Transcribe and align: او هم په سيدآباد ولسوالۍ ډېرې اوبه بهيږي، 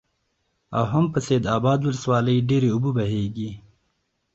او 0.77 0.83
هم 0.93 1.05
په 1.13 1.19
سيدآباد 1.27 1.79
ولسوالۍ 1.83 2.37
ډېرې 2.49 2.69
اوبه 2.71 2.91
بهيږي، 2.97 3.49